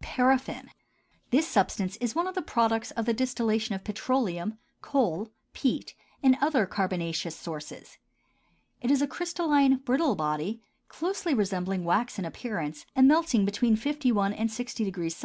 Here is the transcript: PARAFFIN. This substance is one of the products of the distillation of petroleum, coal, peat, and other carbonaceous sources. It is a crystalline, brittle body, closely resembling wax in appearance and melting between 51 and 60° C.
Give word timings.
PARAFFIN. 0.00 0.70
This 1.32 1.48
substance 1.48 1.96
is 1.96 2.14
one 2.14 2.28
of 2.28 2.36
the 2.36 2.42
products 2.42 2.92
of 2.92 3.06
the 3.06 3.12
distillation 3.12 3.74
of 3.74 3.82
petroleum, 3.82 4.56
coal, 4.82 5.32
peat, 5.52 5.96
and 6.22 6.38
other 6.40 6.64
carbonaceous 6.64 7.34
sources. 7.34 7.98
It 8.80 8.92
is 8.92 9.02
a 9.02 9.08
crystalline, 9.08 9.78
brittle 9.78 10.14
body, 10.14 10.62
closely 10.86 11.34
resembling 11.34 11.82
wax 11.82 12.20
in 12.20 12.24
appearance 12.24 12.86
and 12.94 13.08
melting 13.08 13.44
between 13.44 13.74
51 13.74 14.32
and 14.32 14.48
60° 14.48 15.10
C. 15.12 15.18